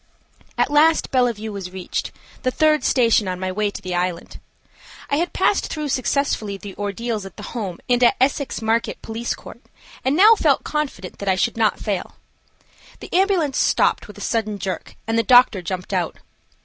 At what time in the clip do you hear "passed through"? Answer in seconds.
5.31-5.89